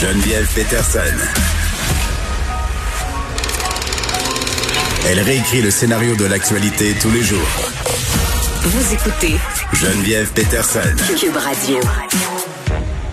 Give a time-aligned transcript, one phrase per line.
[0.00, 1.14] Geneviève Peterson.
[5.06, 7.46] Elle réécrit le scénario de l'actualité tous les jours.
[8.62, 9.34] Vous écoutez
[9.74, 10.80] Geneviève Peterson.
[11.20, 11.80] Cube Radio.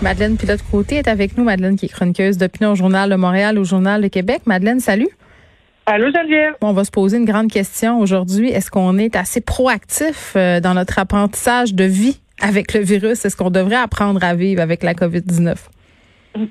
[0.00, 1.44] Madeleine Pilote-Côté est avec nous.
[1.44, 4.40] Madeleine qui est chroniqueuse d'opinion au Journal de Montréal, au Journal de Québec.
[4.46, 5.10] Madeleine, salut.
[5.84, 6.54] Allô, Geneviève.
[6.62, 8.48] On va se poser une grande question aujourd'hui.
[8.48, 13.26] Est-ce qu'on est assez proactif euh, dans notre apprentissage de vie avec le virus?
[13.26, 15.54] Est-ce qu'on devrait apprendre à vivre avec la COVID-19?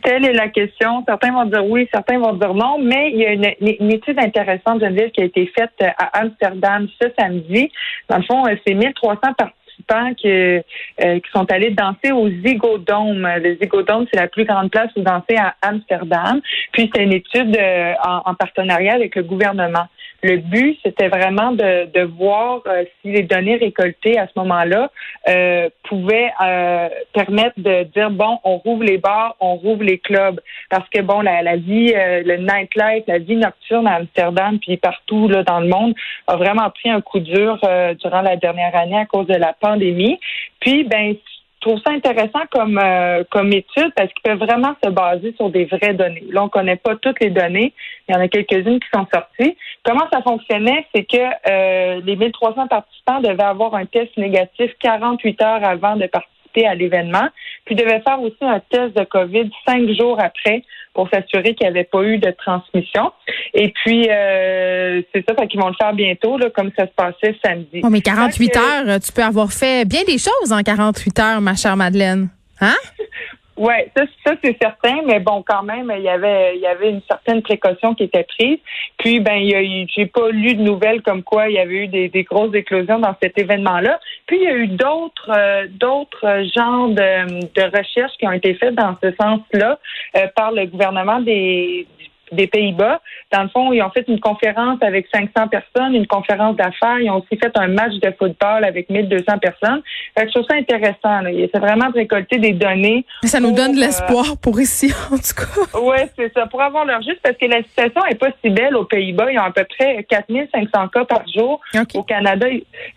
[0.04, 1.04] Telle est la question.
[1.08, 4.20] Certains vont dire oui, certains vont dire non, mais il y a une, une étude
[4.20, 7.72] intéressante, Geneviève, qui a été faite à Amsterdam ce samedi.
[8.10, 10.62] Dans le fond, c'est 1300 participants qui, euh,
[10.98, 13.28] qui sont allés danser au Zygodome.
[13.42, 16.42] Le Zygodome, c'est la plus grande place où danser à Amsterdam.
[16.72, 19.88] Puis, c'est une étude euh, en, en partenariat avec le gouvernement.
[20.24, 24.90] Le but, c'était vraiment de, de voir euh, si les données récoltées à ce moment-là
[25.30, 30.40] euh, pouvaient euh, permettre de dire bon, on rouvre les bars, on rouvre les clubs,
[30.70, 34.78] parce que bon, la, la vie, euh, le nightlife, la vie nocturne à Amsterdam puis
[34.78, 35.94] partout là dans le monde
[36.28, 39.54] a vraiment pris un coup dur euh, durant la dernière année à cause de la
[39.54, 40.20] pandémie.
[40.60, 41.16] Puis ben
[41.60, 45.66] trouve ça intéressant comme euh, comme étude parce qu'ils peuvent vraiment se baser sur des
[45.66, 46.26] vraies données.
[46.30, 47.74] Là, on connaît pas toutes les données.
[48.08, 49.58] Il y en a quelques-unes qui sont sorties.
[49.84, 55.42] Comment ça fonctionnait, c'est que euh, les 1300 participants devaient avoir un test négatif 48
[55.42, 57.28] heures avant de participer à l'événement,
[57.66, 61.68] puis devaient faire aussi un test de COVID cinq jours après pour s'assurer qu'il n'y
[61.68, 63.12] avait pas eu de transmission.
[63.54, 66.92] Et puis, euh, c'est ça, fait qu'ils vont le faire bientôt, là, comme ça se
[66.96, 67.82] passait samedi.
[67.84, 71.20] Oh, mais 48 Fait que- heures, tu peux avoir fait bien des choses en 48
[71.20, 72.30] heures, ma chère Madeleine.
[72.62, 72.76] Hein?
[73.58, 76.92] Ouais, ça, ça c'est certain, mais bon, quand même, il y avait, il y avait
[76.92, 78.60] une certaine précaution qui était prise.
[78.98, 81.60] Puis, ben, il y a eu, j'ai pas lu de nouvelles comme quoi il y
[81.60, 84.00] avait eu des, des grosses éclosions dans cet événement-là.
[84.28, 88.54] Puis, il y a eu d'autres, euh, d'autres genres de, de recherches qui ont été
[88.54, 89.80] faites dans ce sens-là
[90.16, 91.88] euh, par le gouvernement des
[92.32, 93.02] des Pays-Bas.
[93.32, 97.00] Dans le fond, ils ont fait une conférence avec 500 personnes, une conférence d'affaires.
[97.00, 99.82] Ils ont aussi fait un match de football avec 1200 personnes.
[100.18, 101.22] Fait que je trouve ça intéressant.
[101.22, 101.30] là.
[101.54, 103.06] C'est vraiment de récolter des données.
[103.24, 105.80] Ça nous donne de euh, l'espoir pour ici, en tout cas.
[105.82, 106.46] oui, c'est ça.
[106.48, 109.32] Pour avoir leur juste, parce que la situation est pas si belle aux Pays-Bas.
[109.32, 111.60] Ils ont à peu près 4500 cas par jour.
[111.94, 112.48] Au Canada,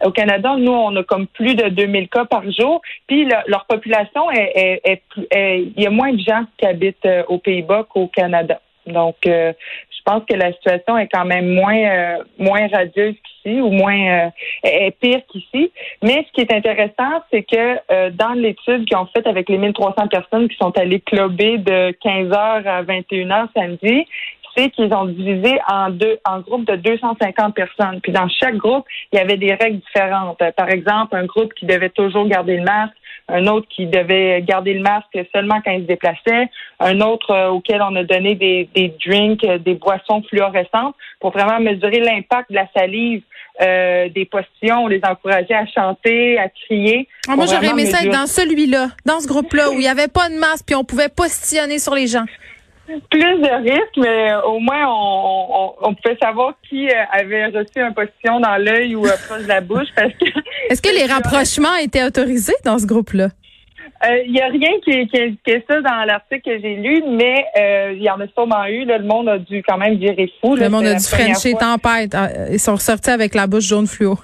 [0.05, 2.81] au Canada, nous, on a comme plus de 2000 cas par jour.
[3.07, 6.67] Puis le- leur population est, est- est est- il y a moins de gens qui
[6.67, 8.61] habitent euh, aux Pays-Bas qu'au Canada.
[8.91, 9.53] Donc, euh,
[10.01, 14.27] je pense que la situation est quand même moins euh, moins radieuse qu'ici ou moins
[14.27, 14.31] euh,
[14.63, 15.71] est pire qu'ici.
[16.03, 19.59] Mais ce qui est intéressant, c'est que euh, dans l'étude qu'ils ont faite avec les
[19.59, 24.07] 1300 personnes qui sont allées clubber de 15h à 21h samedi,
[24.57, 28.01] c'est qu'ils ont divisé en deux en groupes de 250 personnes.
[28.03, 30.41] Puis dans chaque groupe, il y avait des règles différentes.
[30.43, 32.95] Euh, Par exemple, un groupe qui devait toujours garder le masque,
[33.33, 36.49] un autre qui devait garder le masque seulement quand il se déplaçait,
[36.79, 41.31] un autre euh, auquel on a donné des, des drinks, euh, des boissons fluorescentes pour
[41.31, 43.23] vraiment mesurer l'impact de la salive
[43.61, 47.07] euh, des postillons, on les encourageait à chanter, à crier.
[47.29, 50.09] Ah, moi, j'aurais aimé ça être dans celui-là, dans ce groupe-là, où il n'y avait
[50.09, 52.25] pas de masque, puis on pouvait postillonner sur les gens.
[53.11, 57.79] Plus de risques, mais au moins on, on, on pouvait savoir qui euh, avait reçu
[57.81, 60.27] un postillon dans l'œil ou euh, proche de la bouche parce que
[60.71, 63.29] Est-ce que les rapprochements étaient autorisés dans ce groupe-là?
[64.07, 67.45] euh, il y a rien qui, qui, est ça dans l'article que j'ai lu, mais
[67.59, 68.85] euh, il y en a sûrement eu.
[68.87, 70.57] Là, le monde a dû quand même virer fou.
[70.57, 70.65] là.
[70.65, 72.15] Le monde a dû Frencher tempête.
[72.15, 74.19] Ah, Ils sont ressortis avec la bouche jaune fluo.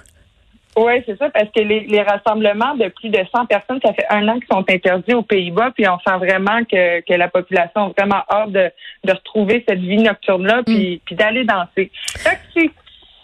[0.77, 4.05] Oui, c'est ça, parce que les, les rassemblements de plus de 100 personnes, ça fait
[4.11, 7.87] un an qu'ils sont interdits aux Pays-Bas, puis on sent vraiment que, que la population
[7.87, 8.71] a vraiment hâte de,
[9.03, 11.91] de retrouver cette vie nocturne-là, puis, puis d'aller danser.
[12.55, 12.69] C'est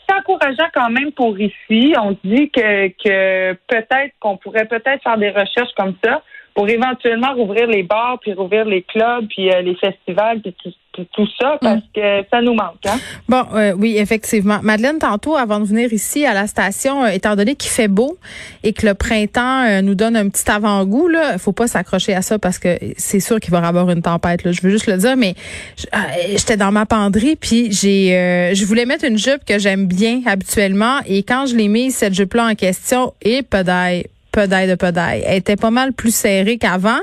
[0.06, 1.94] c'est encourageant quand même pour ici.
[1.98, 6.22] On se dit que, que peut-être qu'on pourrait peut-être faire des recherches comme ça
[6.54, 10.72] pour éventuellement rouvrir les bars, puis rouvrir les clubs, puis euh, les festivals, puis tout,
[10.94, 12.86] tout, tout ça, parce que ça nous manque.
[12.86, 13.00] Hein?
[13.28, 14.60] Bon, euh, oui, effectivement.
[14.62, 18.18] Madeleine, tantôt, avant de venir ici à la station, euh, étant donné qu'il fait beau
[18.64, 22.22] et que le printemps euh, nous donne un petit avant-goût, là, faut pas s'accrocher à
[22.22, 24.44] ça parce que c'est sûr qu'il va y avoir une tempête.
[24.44, 24.52] Là.
[24.52, 25.36] Je veux juste le dire, mais
[25.94, 25.98] euh,
[26.32, 30.22] j'étais dans ma penderie puis j'ai, euh, je voulais mettre une jupe que j'aime bien
[30.26, 35.24] habituellement et quand je l'ai mise cette jupe-là en question, et pedaille, pedaille de pedaille.
[35.26, 37.00] Elle était pas mal plus serrée qu'avant.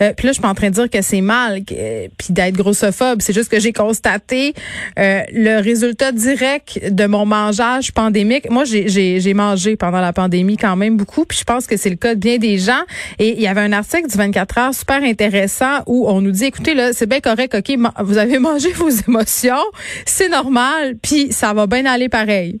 [0.00, 2.28] Euh, puis là, je suis pas en train de dire que c'est mal, euh, puis
[2.30, 3.22] d'être grossophobe.
[3.22, 4.54] C'est juste que j'ai constaté
[4.98, 8.48] euh, le résultat direct de mon mangeage pandémique.
[8.50, 11.96] Moi, j'ai- mangé pendant la pandémie quand même beaucoup, puis je pense que c'est le
[11.96, 12.82] cas de bien des gens.
[13.18, 16.44] Et il y avait un article du 24 heures super intéressant où on nous dit,
[16.44, 19.64] écoutez, là, c'est bien correct, OK, vous avez mangé vos émotions,
[20.06, 22.60] c'est normal, puis ça va bien aller pareil.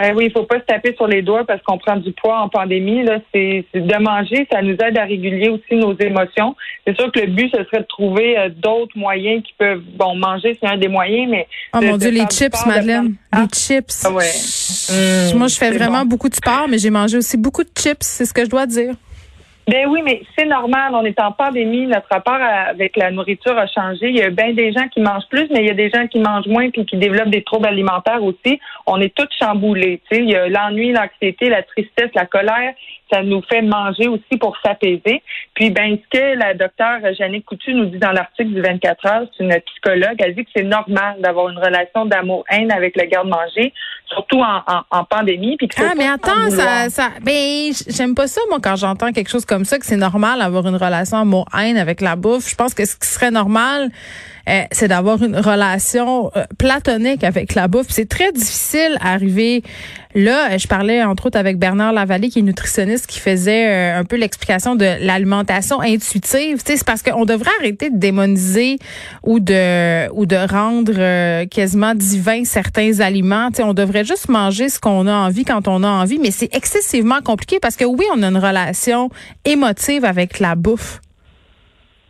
[0.00, 2.40] Ben oui, il faut pas se taper sur les doigts parce qu'on prend du poids
[2.40, 3.02] en pandémie.
[3.02, 6.56] Là, c'est de manger, ça nous aide à réguler aussi nos émotions.
[6.86, 10.14] C'est sûr que le but, ce serait de trouver euh, d'autres moyens qui peuvent, bon,
[10.14, 11.46] manger, c'est un des moyens, mais.
[11.74, 14.06] Oh mon Dieu, les chips, Madeleine, les chips.
[14.06, 15.34] Ah ouais.
[15.36, 17.98] Moi, je fais vraiment beaucoup de sport, mais j'ai mangé aussi beaucoup de chips.
[18.00, 18.94] C'est ce que je dois dire.
[19.70, 20.92] Ben oui, mais c'est normal.
[20.94, 21.86] On est en pandémie.
[21.86, 24.08] Notre rapport avec la nourriture a changé.
[24.08, 26.08] Il y a bien des gens qui mangent plus, mais il y a des gens
[26.08, 28.58] qui mangent moins puis qui développent des troubles alimentaires aussi.
[28.86, 30.00] On est tous chamboulés.
[30.10, 32.74] Tu sais, il y a l'ennui, l'anxiété, la tristesse, la colère
[33.12, 35.22] ça nous fait manger aussi pour s'apaiser.
[35.54, 39.26] Puis, ben, ce que la docteure Jeannick Coutu nous dit dans l'article du 24 heures,
[39.36, 43.72] c'est une psychologue, elle dit que c'est normal d'avoir une relation d'amour-haine avec le garde-manger,
[44.06, 45.56] surtout en, en, pandémie.
[45.56, 49.44] Puis ah, mais attends, ça, ça, ben, j'aime pas ça, moi, quand j'entends quelque chose
[49.44, 52.48] comme ça, que c'est normal d'avoir une relation amour-haine avec la bouffe.
[52.48, 53.90] Je pense que ce qui serait normal,
[54.48, 57.86] euh, c'est d'avoir une relation euh, platonique avec la bouffe.
[57.90, 59.62] C'est très difficile à arriver
[60.14, 60.56] là.
[60.56, 64.16] Je parlais entre autres avec Bernard Lavallée, qui est nutritionniste, qui faisait euh, un peu
[64.16, 66.62] l'explication de l'alimentation intuitive.
[66.64, 68.78] C'est parce qu'on devrait arrêter de démoniser
[69.22, 73.50] ou de ou de rendre quasiment divin certains aliments.
[73.52, 76.54] sais, on devrait juste manger ce qu'on a envie quand on a envie, mais c'est
[76.54, 79.10] excessivement compliqué parce que oui, on a une relation
[79.44, 81.00] émotive avec la bouffe.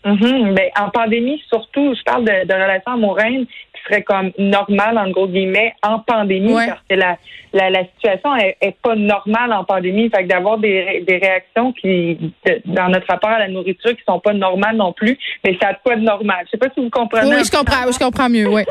[0.05, 4.97] Mm ben, en pandémie, surtout, je parle de, de relations amoureuses qui seraient comme normales,
[4.97, 7.19] en gros guillemets, en pandémie, parce que la,
[7.53, 10.09] la, la situation est, pas normale en pandémie.
[10.09, 12.33] Fait que d'avoir des, des réactions qui,
[12.65, 15.75] dans notre rapport à la nourriture, qui sont pas normales non plus, mais ça a
[15.75, 16.47] quoi de normal.
[16.47, 17.37] Je sais pas si vous comprenez.
[17.37, 18.63] Oui, je comprends, je comprends mieux, oui.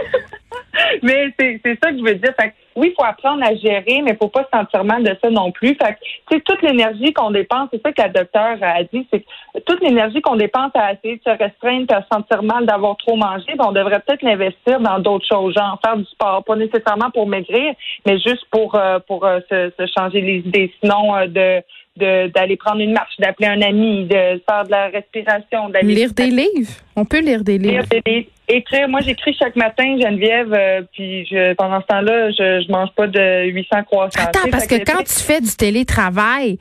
[1.04, 2.34] mais c'est ça que je veux dire.
[2.40, 5.16] Fait oui, il faut apprendre à gérer, mais il faut pas se sentir mal de
[5.22, 5.76] ça non plus.
[5.76, 5.98] Fait
[6.30, 9.26] que, toute l'énergie qu'on dépense, c'est ça que la docteure a dit, c'est
[9.66, 13.16] toute l'énergie qu'on dépense à essayer de se restreindre, à se sentir mal d'avoir trop
[13.16, 17.12] mangé, ben, on devrait peut-être l'investir dans d'autres choses, genre faire du sport, pas nécessairement
[17.12, 17.74] pour maigrir,
[18.06, 20.74] mais juste pour euh, pour euh, se, changer les idées.
[20.82, 21.64] Sinon, euh, de
[22.00, 26.28] d'aller prendre une marche, d'appeler un ami, de faire de la respiration, d'aller lire des
[26.28, 26.72] livres.
[26.96, 27.74] On peut lire des livres.
[27.74, 28.28] Lire des livres.
[28.48, 28.90] Écrire.
[28.90, 33.06] Moi, j'écris chaque matin, Geneviève, euh, puis je, pendant ce temps-là, je, je mange pas
[33.06, 34.20] de 800 croissants.
[34.20, 36.58] Attends, parce que, quand tu fais du télétravail,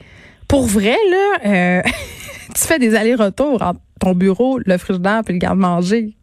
[0.49, 1.83] pour vrai, là, euh,
[2.55, 6.15] tu fais des allers-retours entre ton bureau, le frigidaire puis le garde-manger.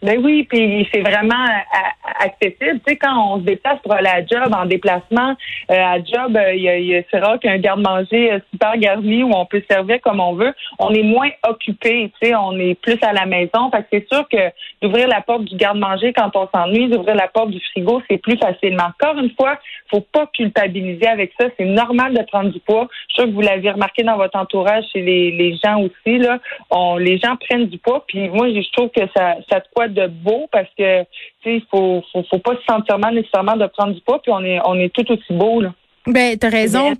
[0.00, 2.80] Ben oui, puis c'est vraiment euh, accessible.
[2.86, 5.34] Tu sais, quand on se déplace pour aller à job, en déplacement,
[5.70, 9.44] euh, à job, euh, il y a, c'est rare qu'un garde-manger super garni où on
[9.44, 10.54] peut servir comme on veut.
[10.78, 13.70] On est moins occupé, tu sais, on est plus à la maison.
[13.72, 17.26] Fait que c'est sûr que d'ouvrir la porte du garde-manger quand on s'ennuie, d'ouvrir la
[17.26, 18.90] porte du frigo, c'est plus facilement.
[19.00, 19.58] Encore une fois,
[19.90, 21.46] faut pas culpabiliser avec ça.
[21.56, 22.86] C'est normal de prendre du poids.
[23.08, 26.18] Je suis sûre que vous l'avez remarqué dans votre entourage chez les, les gens aussi.
[26.18, 26.38] Là,
[26.70, 28.04] on, les gens prennent du poids.
[28.06, 31.02] Puis moi, je trouve que ça, ça te quoi de beau parce que
[31.42, 34.32] tu sais, faut, faut, faut pas se sentir mal nécessairement de prendre du poids, puis
[34.32, 35.72] on est on est tout aussi beau là.
[36.08, 36.92] Ben, t'as raison.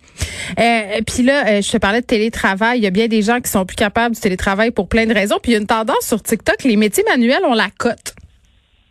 [0.58, 2.79] Euh, puis là, euh, je te parlais de télétravail.
[2.79, 5.14] Il y a bien des gens qui sont plus capables du télétravail pour plein de
[5.14, 5.38] raisons.
[5.43, 8.14] Puis il y a une tendance sur TikTok, les métiers manuels, ont la cote.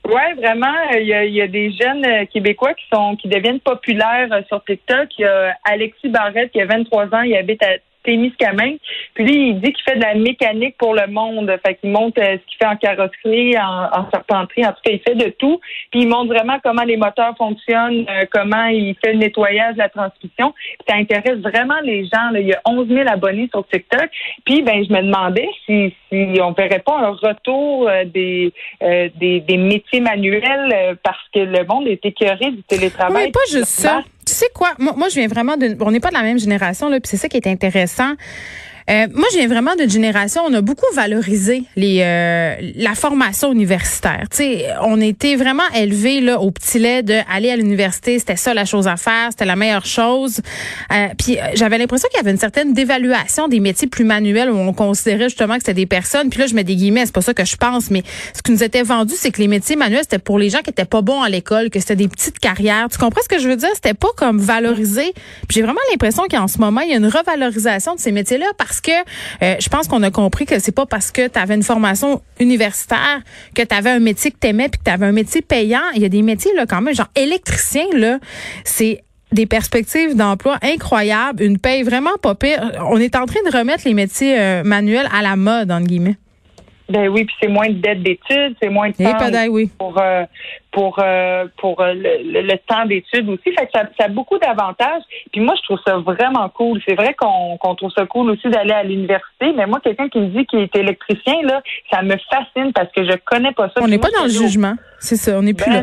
[0.05, 0.73] Oui, vraiment.
[0.95, 4.29] Il y, a, il y, a, des jeunes euh, Québécois qui sont qui deviennent populaires
[4.47, 5.09] sur TikTok.
[5.19, 7.75] Il y a Alexis Barrette qui a 23 ans, il habite à
[8.07, 8.77] Témiscamingue.
[9.15, 11.53] Puis lui, il dit qu'il fait de la mécanique pour le monde.
[11.65, 14.65] Fait qu'il montre euh, ce qu'il fait en carrosserie, en, en, serpenterie.
[14.65, 15.59] En tout cas, il fait de tout.
[15.91, 19.89] Puis il montre vraiment comment les moteurs fonctionnent, euh, comment il fait le nettoyage la
[19.89, 20.53] transmission.
[20.87, 22.29] ça intéresse vraiment les gens.
[22.31, 22.39] Là.
[22.39, 24.09] Il y a 11 000 abonnés sur TikTok.
[24.45, 29.41] Puis ben, je me demandais si, si on verrait pas un retour euh, des, des,
[29.41, 33.25] des métiers manuels parce que le monde est écœuré du télétravail.
[33.25, 34.73] Mais pas juste ça tu sais quoi?
[34.77, 35.75] Moi, je viens vraiment de.
[35.79, 38.13] On n'est pas de la même génération, là, puis c'est ça qui est intéressant.
[38.89, 43.51] Euh, moi, je viens vraiment d'une génération, on a beaucoup valorisé les euh, la formation
[43.51, 44.25] universitaire.
[44.31, 48.53] Sais, on était vraiment élevés là au petit lait de aller à l'université, c'était ça
[48.53, 50.39] la chose à faire, c'était la meilleure chose.
[50.93, 54.57] Euh, puis j'avais l'impression qu'il y avait une certaine dévaluation des métiers plus manuels où
[54.57, 56.29] on considérait justement que c'était des personnes.
[56.29, 58.03] Puis là, je mets des guillemets, c'est pas ça que je pense, mais
[58.33, 60.69] ce qui nous était vendu, c'est que les métiers manuels c'était pour les gens qui
[60.69, 62.87] étaient pas bons à l'école, que c'était des petites carrières.
[62.89, 63.69] Tu comprends ce que je veux dire?
[63.73, 65.11] C'était pas comme valorisé.
[65.13, 68.45] Puis j'ai vraiment l'impression qu'en ce moment, il y a une revalorisation de ces métiers-là
[68.77, 71.55] parce que euh, je pense qu'on a compris que c'est pas parce que tu avais
[71.55, 73.21] une formation universitaire
[73.55, 75.81] que tu avais un métier que tu aimais puis que tu avais un métier payant.
[75.95, 78.19] Il y a des métiers là quand même genre électricien là,
[78.63, 82.71] c'est des perspectives d'emploi incroyables, une paye vraiment pas pire.
[82.89, 86.17] On est en train de remettre les métiers euh, manuels à la mode entre guillemets.
[86.89, 89.69] Ben oui, puis c'est moins de dettes d'études, c'est moins de temps oui.
[89.77, 90.23] pour euh,
[90.71, 93.51] pour euh, pour euh, le, temps d'études aussi.
[93.57, 95.01] Fait que ça, ça a beaucoup d'avantages.
[95.31, 96.81] Puis moi, je trouve ça vraiment cool.
[96.87, 100.19] C'est vrai qu'on qu'on trouve ça cool aussi d'aller à l'université, mais moi, quelqu'un qui
[100.19, 103.81] me dit qu'il est électricien, là, ça me fascine parce que je connais pas ça.
[103.81, 104.75] On n'est pas dans le jugement.
[104.99, 105.81] C'est ça, on n'est plus là.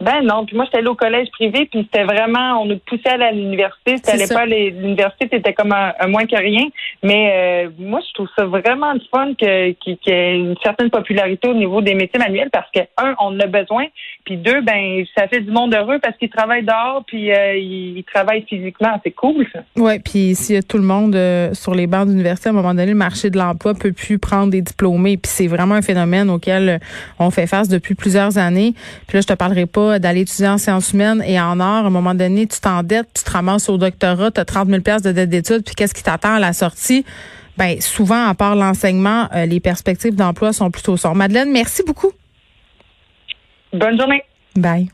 [0.00, 3.10] Ben, non, puis moi j'étais allée au collège privé, puis c'était vraiment, on nous poussait
[3.10, 3.96] à l'université.
[4.02, 6.66] C'était pas l'université, c'était comme un, moins que rien.
[7.02, 10.88] Mais euh, moi je trouve ça vraiment de fun que qu'il y ait une certaine
[10.88, 13.86] popularité au niveau des métiers manuels parce que un, on en a besoin,
[14.24, 18.04] puis deux, ben ça fait du monde heureux parce qu'ils travaillent dehors, puis euh, ils,
[18.10, 18.98] travaillent physiquement.
[19.04, 19.60] C'est cool ça.
[19.76, 22.54] Ouais, puis s'il y a tout le monde euh, sur les bancs d'université, à un
[22.54, 25.82] moment donné, le marché de l'emploi peut plus prendre des diplômés, puis c'est vraiment un
[25.82, 26.80] phénomène auquel
[27.18, 28.72] on fait face depuis plusieurs années.
[29.06, 31.84] Puis là je te parlerai pas d'aller étudier en sciences humaines et en art.
[31.84, 34.78] À un moment donné, tu t'endettes, tu te ramasses au doctorat, tu as 30 000
[34.78, 37.04] de dette d'études, puis qu'est-ce qui t'attend à la sortie?
[37.58, 41.16] Ben, souvent, à part l'enseignement, euh, les perspectives d'emploi sont plutôt sombres.
[41.16, 42.12] Madeleine, merci beaucoup.
[43.72, 44.22] Bonne journée.
[44.56, 44.90] Bye.